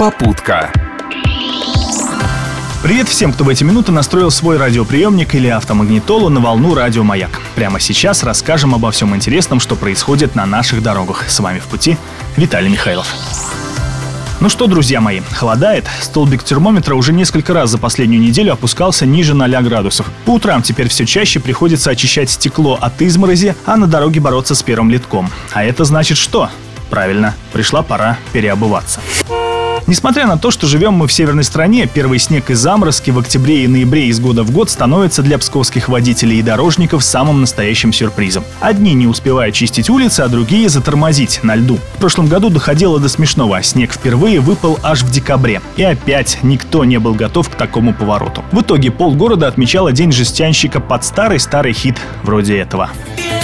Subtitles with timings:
[0.00, 0.72] Попутка.
[2.82, 7.38] Привет всем, кто в эти минуты настроил свой радиоприемник или автомагнитолу на волну радио «Маяк».
[7.54, 11.28] Прямо сейчас расскажем обо всем интересном, что происходит на наших дорогах.
[11.28, 11.98] С вами в пути
[12.38, 13.14] Виталий Михайлов.
[14.40, 15.86] Ну что, друзья мои, холодает.
[16.00, 20.06] Столбик термометра уже несколько раз за последнюю неделю опускался ниже 0 градусов.
[20.24, 24.62] По утрам теперь все чаще приходится очищать стекло от изморози, а на дороге бороться с
[24.62, 25.28] первым литком.
[25.52, 26.48] А это значит что?
[26.88, 29.00] Правильно, пришла пора переобуваться.
[29.90, 33.64] Несмотря на то, что живем мы в северной стране, первый снег и заморозки в октябре
[33.64, 38.44] и ноябре из года в год становятся для псковских водителей и дорожников самым настоящим сюрпризом.
[38.60, 41.80] Одни не успевают чистить улицы, а другие затормозить на льду.
[41.96, 43.60] В прошлом году доходило до смешного.
[43.64, 45.60] Снег впервые выпал аж в декабре.
[45.76, 48.44] И опять никто не был готов к такому повороту.
[48.52, 52.90] В итоге полгорода отмечало День жестянщика под старый-старый хит вроде этого.
[53.16, 53.39] Первый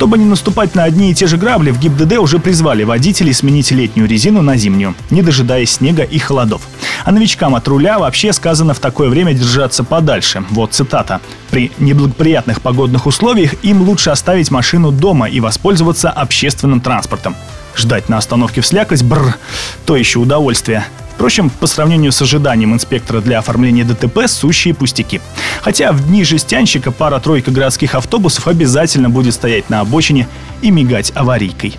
[0.00, 3.70] Чтобы не наступать на одни и те же грабли, в ГИБДД уже призвали водителей сменить
[3.70, 6.62] летнюю резину на зимнюю, не дожидаясь снега и холодов.
[7.04, 10.42] А новичкам от руля вообще сказано в такое время держаться подальше.
[10.48, 11.20] Вот цитата.
[11.50, 17.36] «При неблагоприятных погодных условиях им лучше оставить машину дома и воспользоваться общественным транспортом.
[17.76, 19.36] Ждать на остановке в слякоть– бррр,
[19.84, 20.86] то еще удовольствие.
[21.20, 25.20] Впрочем, по сравнению с ожиданием инспектора для оформления ДТП, сущие пустяки.
[25.60, 30.26] Хотя в дни жестянщика пара-тройка городских автобусов обязательно будет стоять на обочине
[30.62, 31.76] и мигать аварийкой.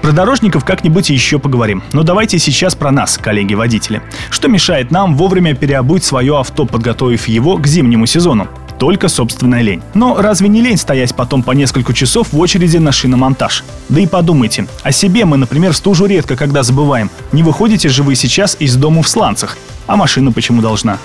[0.00, 1.82] Про дорожников как-нибудь еще поговорим.
[1.92, 4.00] Но давайте сейчас про нас, коллеги-водители.
[4.30, 8.48] Что мешает нам вовремя переобуть свое авто, подготовив его к зимнему сезону?
[8.80, 9.82] Только собственная лень.
[9.92, 13.62] Но разве не лень стоять потом по несколько часов в очереди на шиномонтаж?
[13.90, 17.10] Да и подумайте, о себе мы, например, стужу редко когда забываем.
[17.30, 19.58] Не выходите же вы сейчас из дома в сланцах.
[19.86, 20.96] А машина почему должна?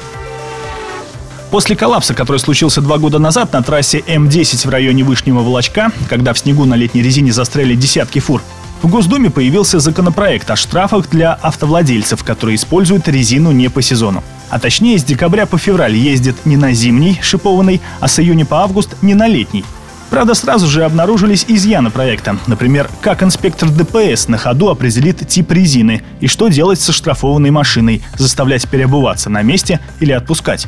[1.51, 6.31] После коллапса, который случился два года назад на трассе М10 в районе Вышнего Волочка, когда
[6.31, 8.41] в снегу на летней резине застряли десятки фур,
[8.83, 14.23] в Госдуме появился законопроект о штрафах для автовладельцев, которые используют резину не по сезону.
[14.50, 18.61] А точнее, с декабря по февраль ездит не на зимний, шипованный, а с июня по
[18.61, 19.66] август не на летний.
[20.10, 22.38] Правда, сразу же обнаружились изъяны проекта.
[22.48, 28.04] Например, как инспектор ДПС на ходу определит тип резины и что делать со штрафованной машиной,
[28.17, 30.67] заставлять переобуваться на месте или отпускать.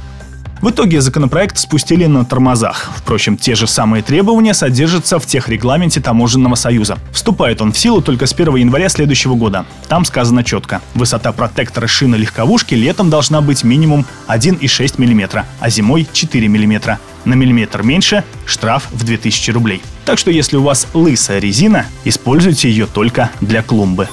[0.62, 2.92] В итоге законопроект спустили на тормозах.
[2.96, 6.98] Впрочем, те же самые требования содержатся в техрегламенте Таможенного союза.
[7.12, 9.66] Вступает он в силу только с 1 января следующего года.
[9.88, 10.82] Там сказано четко.
[10.96, 16.98] Высота протектора шины легковушки летом должна быть минимум 1,6 мм, а зимой 4 мм.
[17.26, 19.82] На миллиметр меньше– штраф в 2000 рублей.
[20.06, 24.08] Так что если у вас лысая резина, используйте ее только для клумбы.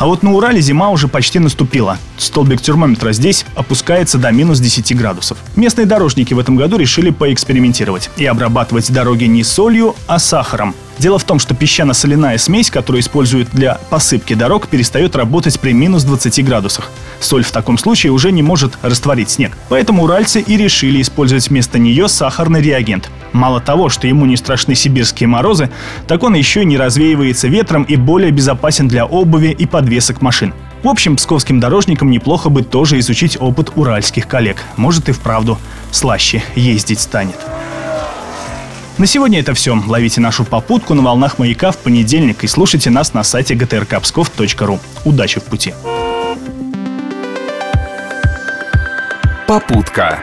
[0.00, 1.98] А вот на Урале зима уже почти наступила.
[2.16, 5.36] Столбик термометра здесь опускается до минус 10 градусов.
[5.56, 10.74] Местные дорожники в этом году решили поэкспериментировать и обрабатывать дороги не солью, а сахаром.
[10.98, 16.04] Дело в том, что песчано-соляная смесь, которую используют для посыпки дорог, перестает работать при минус
[16.04, 16.90] 20 градусах.
[17.20, 19.52] Соль в таком случае уже не может растворить снег.
[19.68, 23.10] Поэтому уральцы и решили использовать вместо нее сахарный реагент.
[23.32, 25.70] Мало того, что ему не страшны сибирские морозы,
[26.06, 30.52] так он еще и не развеивается ветром и более безопасен для обуви и подвесок машин.
[30.82, 34.64] В общем, псковским дорожникам неплохо бы тоже изучить опыт уральских коллег.
[34.76, 35.58] Может и вправду
[35.90, 37.36] слаще ездить станет.
[38.96, 39.74] На сегодня это все.
[39.86, 44.78] Ловите нашу попутку на волнах маяка в понедельник и слушайте нас на сайте gtrkpskov.ru.
[45.04, 45.74] Удачи в пути!
[49.46, 50.20] Попутка.